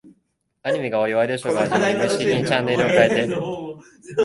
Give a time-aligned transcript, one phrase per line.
[0.63, 3.27] アニメが終わり、ワイドショーが始まり、無意識的にチャンネルを変えて、